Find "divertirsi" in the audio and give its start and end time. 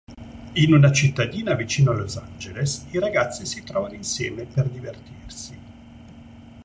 4.67-5.59